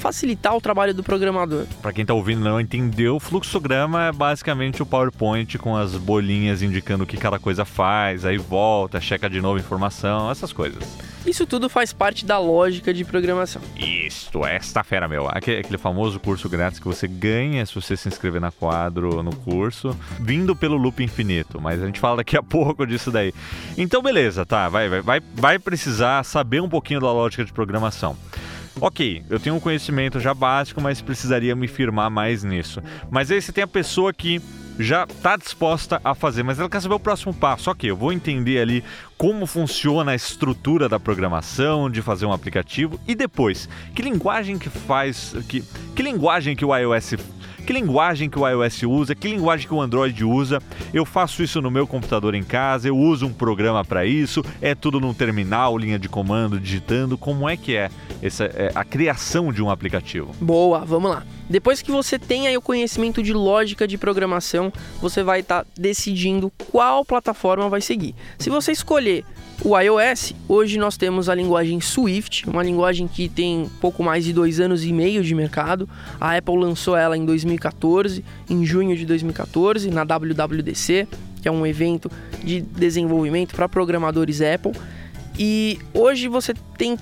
[0.00, 1.66] facilitar o trabalho do programador.
[1.82, 5.94] Pra quem tá ouvindo e não entendeu, o fluxograma é basicamente o PowerPoint com as
[5.94, 10.82] bolinhas indicando o que cada coisa faz, aí volta, checa de novo informação, essas coisas.
[11.26, 13.60] Isso tudo faz parte da lógica de programação.
[13.76, 15.28] Isto, esta fera, meu.
[15.28, 19.36] Aquele, aquele famoso curso grátis que você ganha se você se inscrever na quadro no
[19.36, 21.60] curso, vindo pelo loop infinito.
[21.60, 23.34] Mas a gente fala daqui a pouco disso daí.
[23.76, 24.70] Então, beleza, tá.
[24.70, 28.16] Vai, vai, vai, vai precisar saber um pouquinho da lógica de programação.
[28.80, 32.82] Ok, eu tenho um conhecimento já básico, mas precisaria me firmar mais nisso.
[33.10, 34.40] Mas aí você tem a pessoa que
[34.78, 37.70] já está disposta a fazer, mas ela quer saber o próximo passo.
[37.70, 38.82] Ok, eu vou entender ali
[39.18, 44.70] como funciona a estrutura da programação, de fazer um aplicativo e depois, que linguagem que
[44.70, 45.62] faz, que,
[45.94, 47.16] que linguagem que o iOS
[47.60, 50.60] que linguagem que o iOS usa, que linguagem que o Android usa.
[50.92, 54.74] Eu faço isso no meu computador em casa, eu uso um programa para isso, é
[54.74, 57.18] tudo num terminal, linha de comando, digitando.
[57.18, 57.90] Como é que é,
[58.22, 60.34] essa, é a criação de um aplicativo?
[60.40, 61.24] Boa, vamos lá.
[61.48, 66.52] Depois que você tem aí o conhecimento de lógica de programação, você vai estar decidindo
[66.70, 68.14] qual plataforma vai seguir.
[68.38, 69.24] Se você escolher
[69.62, 74.32] o iOS, hoje nós temos a linguagem Swift, uma linguagem que tem pouco mais de
[74.32, 75.88] dois anos e meio de mercado.
[76.18, 81.06] A Apple lançou ela em 2014, em junho de 2014, na WWDC,
[81.42, 82.10] que é um evento
[82.42, 84.72] de desenvolvimento para programadores Apple.
[85.38, 86.96] E hoje você tem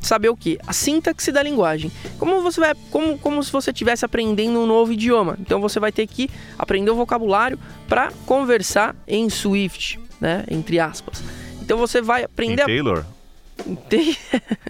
[0.00, 0.58] saber o que?
[0.64, 1.90] A sintaxe da linguagem.
[2.18, 5.36] Como você vai, como, como se você estivesse aprendendo um novo idioma.
[5.40, 10.44] Então você vai ter que aprender o vocabulário para conversar em Swift, né?
[10.48, 11.22] Entre aspas.
[11.66, 12.62] Então você vai aprender.
[12.62, 13.04] Em Taylor.
[13.58, 13.62] A...
[13.88, 14.16] Tem...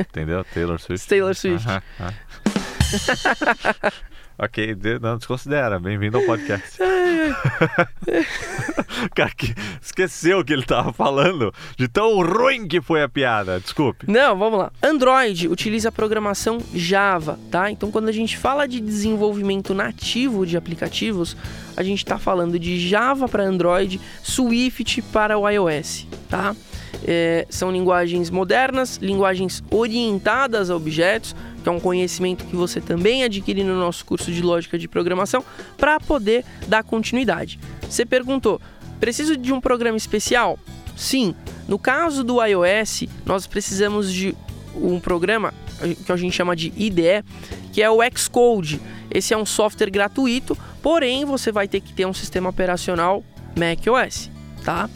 [0.00, 0.42] Entendeu?
[0.54, 1.06] Taylor Swift.
[1.06, 1.68] Taylor Swift.
[1.68, 2.14] Uh -huh.
[4.38, 5.78] Ok, não desconsidera.
[5.78, 6.76] Bem-vindo ao podcast.
[9.14, 13.60] Cara, que esqueceu o que ele estava falando de tão ruim que foi a piada.
[13.60, 14.10] Desculpe.
[14.10, 14.72] Não, vamos lá.
[14.82, 17.70] Android utiliza a programação Java, tá?
[17.70, 21.36] Então, quando a gente fala de desenvolvimento nativo de aplicativos,
[21.76, 26.54] a gente está falando de Java para Android, Swift para o iOS, tá?
[27.04, 33.24] É, são linguagens modernas, linguagens orientadas a objetos, que é um conhecimento que você também
[33.24, 35.44] adquire no nosso curso de lógica de programação,
[35.76, 37.58] para poder dar continuidade.
[37.88, 38.60] Você perguntou,
[38.98, 40.58] preciso de um programa especial?
[40.96, 41.34] Sim.
[41.68, 44.34] No caso do iOS, nós precisamos de
[44.74, 45.52] um programa
[46.04, 47.24] que a gente chama de IDE,
[47.72, 48.80] que é o Xcode.
[49.10, 53.24] Esse é um software gratuito, porém você vai ter que ter um sistema operacional
[53.58, 54.30] macOS,
[54.64, 54.88] tá?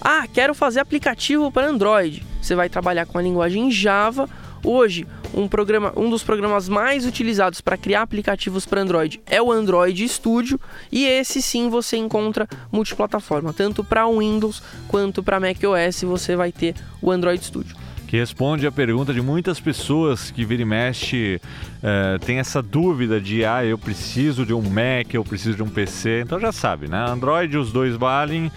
[0.00, 2.22] Ah, quero fazer aplicativo para Android.
[2.40, 4.28] Você vai trabalhar com a linguagem Java.
[4.64, 9.52] Hoje, um, programa, um dos programas mais utilizados para criar aplicativos para Android é o
[9.52, 10.58] Android Studio,
[10.90, 16.74] e esse sim você encontra multiplataforma, tanto para Windows quanto para macOS você vai ter
[17.00, 21.40] o Android Studio que responde a pergunta de muitas pessoas que vira e mexe
[21.82, 25.68] é, tem essa dúvida de ah, eu preciso de um Mac, eu preciso de um
[25.68, 26.22] PC.
[26.24, 27.04] Então já sabe, né?
[27.08, 28.50] Android os dois valem,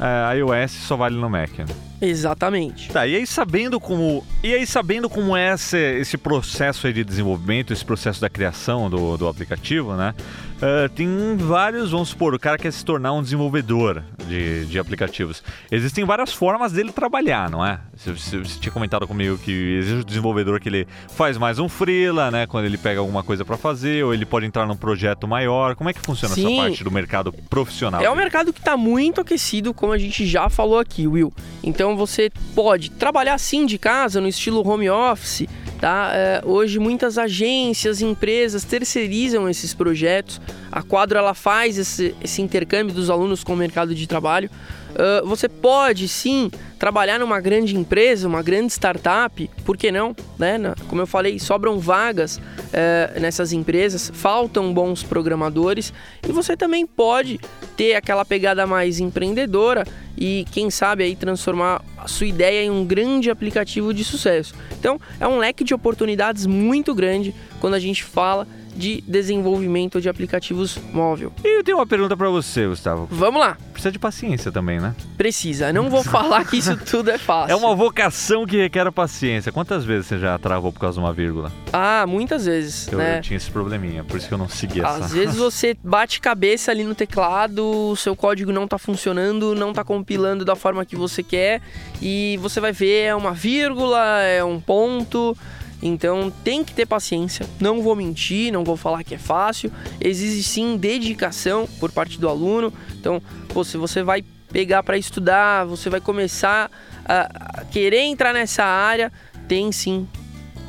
[0.00, 1.58] é, iOS só vale no Mac.
[1.58, 1.93] Né?
[2.04, 2.90] Exatamente.
[2.90, 4.24] Tá, e aí sabendo como.
[4.42, 9.16] E aí sabendo como é esse, esse processo de desenvolvimento, esse processo da criação do,
[9.16, 10.14] do aplicativo, né?
[10.54, 15.42] Uh, tem vários, vamos supor, o cara quer se tornar um desenvolvedor de, de aplicativos.
[15.70, 17.80] Existem várias formas dele trabalhar, não é?
[17.94, 22.30] Você, você, tinha comentado comigo que existe o desenvolvedor que ele faz mais um freela,
[22.30, 22.46] né?
[22.46, 25.74] Quando ele pega alguma coisa para fazer, ou ele pode entrar num projeto maior.
[25.74, 26.46] Como é que funciona Sim.
[26.46, 28.00] essa parte do mercado profissional?
[28.00, 31.32] É um mercado que está muito aquecido, como a gente já falou aqui, Will.
[31.62, 35.46] Então você pode trabalhar sim de casa, no estilo home office,
[35.80, 36.10] tá?
[36.14, 40.40] É, hoje muitas agências, empresas terceirizam esses projetos.
[40.70, 44.50] A Quadro ela faz esse, esse intercâmbio dos alunos com o mercado de trabalho.
[44.94, 46.50] Uh, você pode sim
[46.84, 50.14] trabalhar numa grande empresa, uma grande startup, por que não?
[50.38, 50.58] Né?
[50.86, 55.94] Como eu falei, sobram vagas uh, nessas empresas, faltam bons programadores
[56.28, 57.40] e você também pode
[57.74, 62.84] ter aquela pegada mais empreendedora e quem sabe aí transformar a sua ideia em um
[62.84, 64.54] grande aplicativo de sucesso.
[64.78, 70.08] Então é um leque de oportunidades muito grande quando a gente fala de desenvolvimento de
[70.08, 71.32] aplicativos móvel.
[71.44, 73.08] E eu tenho uma pergunta para você, Gustavo.
[73.10, 73.56] Vamos lá.
[73.72, 74.94] Precisa de paciência também, né?
[75.16, 75.72] Precisa.
[75.72, 77.52] Não vou falar que isso tudo é fácil.
[77.52, 79.52] É uma vocação que requer paciência.
[79.52, 81.52] Quantas vezes você já travou por causa de uma vírgula?
[81.72, 82.90] Ah, muitas vezes.
[82.90, 83.18] Eu, né?
[83.18, 85.04] eu tinha esse probleminha, por isso que eu não segui essa.
[85.04, 89.72] Às vezes você bate cabeça ali no teclado, o seu código não tá funcionando, não
[89.72, 91.60] tá compilando da forma que você quer
[92.00, 95.36] e você vai ver é uma vírgula, é um ponto.
[95.82, 99.70] Então tem que ter paciência, não vou mentir, não vou falar que é fácil.
[100.00, 102.72] Exige sim dedicação por parte do aluno.
[102.98, 106.70] Então, pô, se você vai pegar para estudar, você vai começar
[107.04, 109.12] a querer entrar nessa área,
[109.48, 110.06] tem sim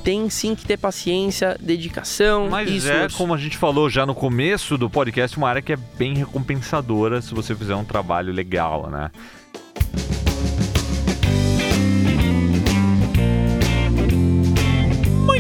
[0.05, 2.47] tem sim que ter paciência, dedicação.
[2.47, 5.73] Mas isso é, como a gente falou já no começo do podcast, uma área que
[5.73, 9.09] é bem recompensadora se você fizer um trabalho legal, né?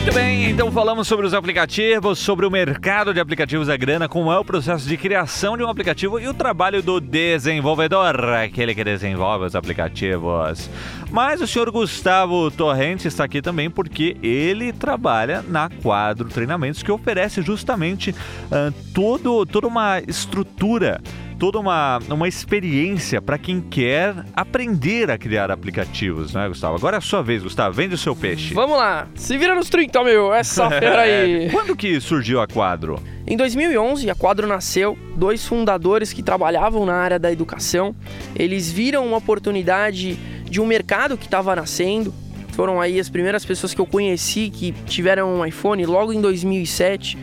[0.05, 4.31] Muito bem, então falamos sobre os aplicativos, sobre o mercado de aplicativos da grana, como
[4.31, 8.83] é o processo de criação de um aplicativo e o trabalho do desenvolvedor, aquele que
[8.83, 10.69] desenvolve os aplicativos.
[11.09, 16.91] Mas o senhor Gustavo Torrente está aqui também porque ele trabalha na Quadro Treinamentos, que
[16.91, 21.01] oferece justamente uh, todo, toda uma estrutura
[21.39, 26.75] toda uma, uma experiência para quem quer aprender a criar aplicativos, né, Gustavo?
[26.75, 27.73] Agora é a sua vez, Gustavo.
[27.73, 28.53] Vende o seu peixe.
[28.53, 29.07] Vamos lá.
[29.15, 30.33] Se vira nos 30, meu.
[30.33, 31.49] Essa fera aí.
[31.51, 33.01] Quando que surgiu a Quadro?
[33.27, 34.97] Em 2011, a Quadro nasceu.
[35.15, 37.95] Dois fundadores que trabalhavam na área da educação,
[38.35, 40.17] eles viram uma oportunidade
[40.49, 42.13] de um mercado que estava nascendo.
[42.49, 47.17] Foram aí as primeiras pessoas que eu conheci que tiveram um iPhone logo em 2007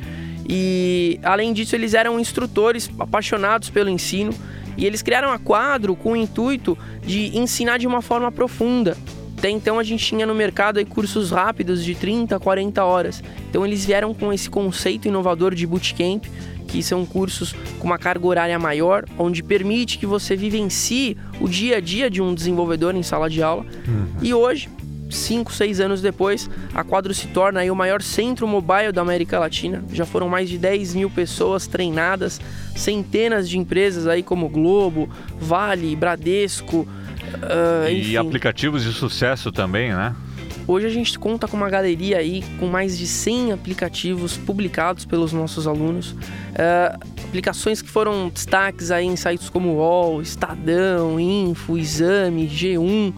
[0.49, 4.33] e além disso, eles eram instrutores apaixonados pelo ensino
[4.77, 8.97] e eles criaram a quadro com o intuito de ensinar de uma forma profunda.
[9.37, 13.23] Até então a gente tinha no mercado aí cursos rápidos de 30, 40 horas.
[13.51, 16.25] Então eles vieram com esse conceito inovador de bootcamp,
[16.69, 21.79] que são cursos com uma carga horária maior, onde permite que você vivencie o dia
[21.79, 23.67] a dia de um desenvolvedor em sala de aula.
[23.87, 24.07] Uhum.
[24.23, 24.69] E hoje
[25.15, 29.39] 5, 6 anos depois, a Quadro se torna aí o maior centro mobile da América
[29.39, 29.85] Latina.
[29.93, 32.41] Já foram mais de 10 mil pessoas treinadas,
[32.75, 36.81] centenas de empresas aí como Globo, Vale, Bradesco.
[36.81, 40.15] Uh, e aplicativos de sucesso também, né?
[40.67, 45.33] Hoje a gente conta com uma galeria aí com mais de 100 aplicativos publicados pelos
[45.33, 46.13] nossos alunos.
[46.13, 53.13] Uh, aplicações que foram destaques aí em sites como UOL, Estadão, Info, Exame, G1.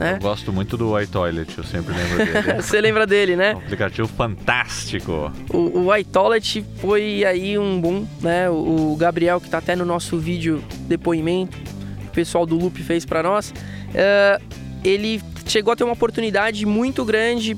[0.00, 0.14] Né?
[0.14, 2.62] Eu gosto muito do iToilet, eu sempre lembro dele.
[2.62, 3.54] Você lembra dele, né?
[3.54, 5.30] Um aplicativo fantástico.
[5.52, 8.48] O, o iToilet foi aí um boom, né?
[8.48, 11.58] O, o Gabriel, que está até no nosso vídeo depoimento,
[12.06, 13.50] o pessoal do Loop fez para nós.
[13.50, 14.42] Uh,
[14.82, 17.54] ele chegou a ter uma oportunidade muito grande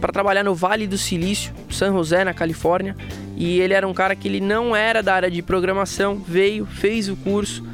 [0.00, 2.96] para trabalhar no Vale do Silício, San José, na Califórnia.
[3.36, 7.08] E ele era um cara que ele não era da área de programação, veio, fez
[7.08, 7.64] o curso,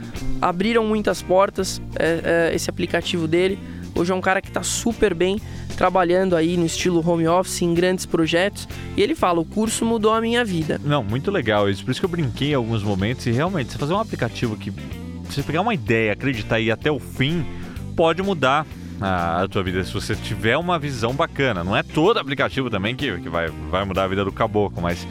[0.43, 3.59] abriram muitas portas é, é, esse aplicativo dele.
[3.95, 5.41] Hoje é um cara que está super bem
[5.77, 8.69] trabalhando aí no estilo home office em grandes projetos.
[8.97, 10.81] E ele fala: o curso mudou a minha vida.
[10.85, 11.85] Não, muito legal isso.
[11.85, 14.73] Por isso que eu brinquei em alguns momentos e realmente, você fazer um aplicativo que
[15.25, 17.45] você pegar uma ideia, acreditar e ir até o fim,
[17.95, 18.67] pode mudar
[19.01, 21.65] a, a tua vida se você tiver uma visão bacana.
[21.65, 25.07] Não é todo aplicativo também que, que vai, vai mudar a vida do caboclo, mas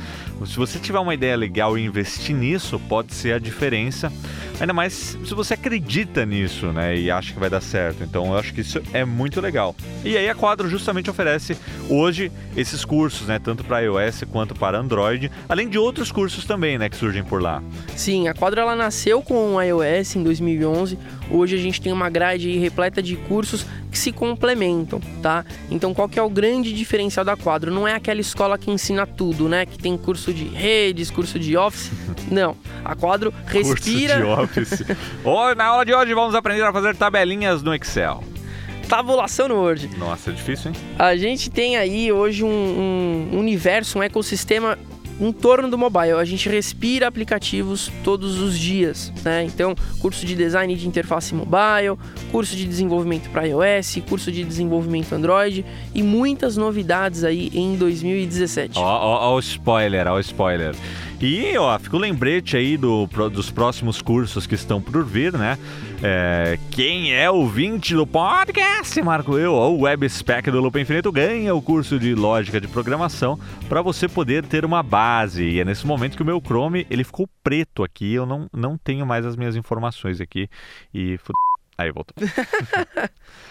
[0.45, 4.11] se você tiver uma ideia legal e investir nisso, pode ser a diferença.
[4.59, 6.97] Ainda mais se você acredita nisso, né?
[6.97, 8.03] E acha que vai dar certo.
[8.03, 9.75] Então eu acho que isso é muito legal.
[10.03, 11.57] E aí a Quadro justamente oferece
[11.89, 13.39] hoje esses cursos, né?
[13.39, 16.89] Tanto para iOS quanto para Android, além de outros cursos também, né?
[16.89, 17.63] Que surgem por lá.
[17.95, 20.99] Sim, a Quadro ela nasceu com o iOS em 2011.
[21.31, 25.45] Hoje a gente tem uma grade repleta de cursos que se complementam, tá?
[25.69, 27.71] Então qual que é o grande diferencial da Quadro?
[27.71, 29.65] Não é aquela escola que ensina tudo, né?
[29.65, 31.91] Que tem curso de redes, curso de Office.
[32.31, 34.21] Não, a Quadro respira...
[34.21, 34.83] Curso de Office.
[35.23, 38.23] oh, na aula de hoje vamos aprender a fazer tabelinhas no Excel
[38.89, 39.87] tabulação no Word.
[39.99, 40.77] Nossa, é difícil, hein?
[40.97, 44.79] A gente tem aí hoje um, um universo, um ecossistema
[45.19, 46.13] em torno do mobile.
[46.13, 49.43] A gente respira aplicativos todos os dias, né?
[49.43, 51.97] Então, curso de design de interface mobile,
[52.31, 58.77] curso de desenvolvimento para iOS, curso de desenvolvimento Android e muitas novidades aí em 2017.
[58.77, 60.75] Ó, o spoiler, ó o spoiler.
[61.21, 65.57] E, ó, fica o lembrete aí do, dos próximos cursos que estão por vir, né?
[66.01, 71.11] É, quem é o 20 do podcast, Marco Eu, o Web Spec do Loop Infinito,
[71.11, 75.43] ganha o curso de lógica de programação para você poder ter uma base.
[75.43, 78.77] E é nesse momento que o meu Chrome, ele ficou preto aqui, eu não, não
[78.77, 80.47] tenho mais as minhas informações aqui.
[80.93, 81.19] E...
[81.77, 82.15] Aí, voltou.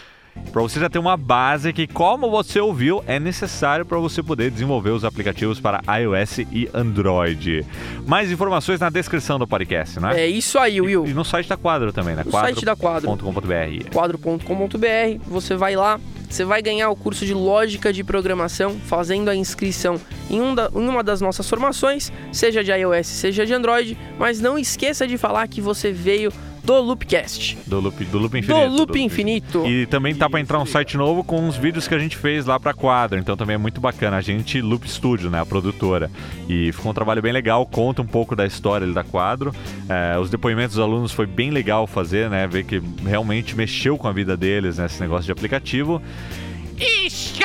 [0.53, 4.51] para você já ter uma base que, como você ouviu, é necessário para você poder
[4.51, 7.65] desenvolver os aplicativos para iOS e Android.
[8.07, 10.21] Mais informações na descrição do podcast, né?
[10.21, 11.07] É isso aí, Will.
[11.07, 12.23] E no site da Quadro também, né?
[12.25, 12.49] No Quadro.
[12.49, 13.17] site da Quadro.
[13.17, 13.91] .com.br.
[13.93, 15.23] Quadro.com.br.
[15.27, 20.01] Você vai lá, você vai ganhar o curso de lógica de programação fazendo a inscrição
[20.31, 24.41] em, um da, em uma das nossas formações, seja de iOS, seja de Android, mas
[24.41, 26.33] não esqueça de falar que você veio
[26.69, 27.57] do Loopcast.
[27.67, 28.69] Do Loop, do Loop Infinito.
[28.69, 29.67] Do Loop do Infinito.
[29.67, 32.45] E também tá para entrar um site novo com os vídeos que a gente fez
[32.45, 33.19] lá para quadro.
[33.19, 34.19] Então também é muito bacana.
[34.19, 35.41] A gente, Loop Studio, né?
[35.41, 36.11] A produtora.
[36.47, 37.65] E ficou um trabalho bem legal.
[37.65, 39.55] Conta um pouco da história da quadro.
[39.89, 42.47] É, os depoimentos dos alunos foi bem legal fazer, né?
[42.47, 44.85] Ver que realmente mexeu com a vida deles, né?
[44.85, 46.03] Esse negócio de aplicativo.
[46.81, 47.41] Ixi,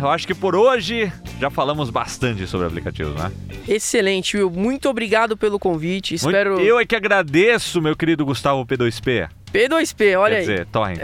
[0.00, 3.30] eu acho que por hoje já falamos bastante sobre aplicativos, né?
[3.66, 4.50] Excelente, Will.
[4.50, 6.14] Muito obrigado pelo convite.
[6.14, 6.54] Espero.
[6.54, 9.28] Muito, eu é que agradeço, meu querido Gustavo P2P.
[9.52, 10.46] P2P, olha Quer aí.
[10.46, 11.00] Quer dizer, torrent.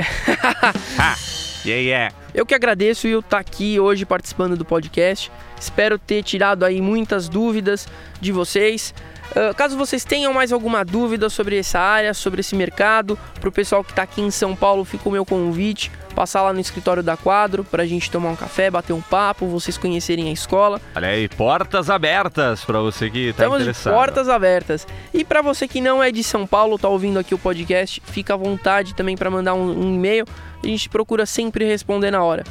[0.98, 1.14] ah,
[1.64, 2.14] yeah, yeah.
[2.34, 5.30] Eu que agradeço, Will, estar tá aqui hoje participando do podcast.
[5.60, 7.86] Espero ter tirado aí muitas dúvidas
[8.20, 8.94] de vocês.
[9.30, 13.52] Uh, caso vocês tenham mais alguma dúvida sobre essa área, sobre esse mercado, para o
[13.52, 17.02] pessoal que está aqui em São Paulo, fica o meu convite passar lá no escritório
[17.02, 20.80] da Quadro para a gente tomar um café, bater um papo, vocês conhecerem a escola.
[20.94, 23.92] Olha aí, portas abertas para você que está interessado.
[23.92, 24.86] Portas abertas.
[25.12, 28.34] E para você que não é de São Paulo, está ouvindo aqui o podcast, fica
[28.34, 30.24] à vontade também para mandar um, um e-mail.
[30.62, 32.44] A gente procura sempre responder na hora.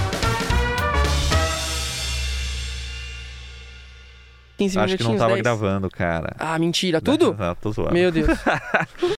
[4.56, 5.42] 15 Acho que não tava 10.
[5.42, 6.34] gravando, cara.
[6.38, 7.00] Ah, mentira.
[7.00, 7.36] Tudo?
[7.38, 7.92] Não, tô zoando.
[7.92, 8.26] Meu Deus.